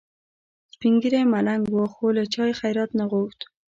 سپین 0.73 0.93
ږیری 1.01 1.21
ملنګ 1.33 1.63
و 1.71 1.77
خو 1.93 2.05
له 2.17 2.23
چا 2.33 2.43
یې 2.49 2.53
خیرات 2.61 2.89
نه 2.99 3.05
غوښت. 3.11 3.39